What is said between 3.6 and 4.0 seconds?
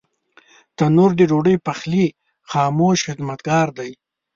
دی